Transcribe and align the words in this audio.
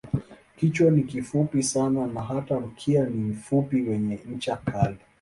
Kichwa 0.57 0.91
ni 0.91 1.03
kifupi 1.03 1.63
sana 1.63 2.07
na 2.07 2.21
hata 2.21 2.59
mkia 2.59 3.05
ni 3.05 3.23
mfupi 3.31 3.81
wenye 3.81 4.15
ncha 4.35 4.55
kali. 4.57 4.97